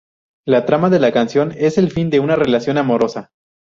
La 0.47 0.65
trama 0.65 0.89
de 0.89 0.97
la 0.99 1.11
canción 1.11 1.53
es 1.55 1.77
el 1.77 1.91
fin 1.91 2.09
de 2.09 2.19
una 2.19 2.35
relación 2.35 2.79
amorosa. 2.79 3.29